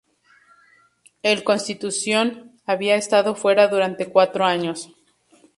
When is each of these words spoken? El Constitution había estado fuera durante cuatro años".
El 1.21 1.43
Constitution 1.43 2.53
había 2.65 2.95
estado 2.95 3.35
fuera 3.35 3.67
durante 3.67 4.09
cuatro 4.09 4.43
años". 4.45 4.89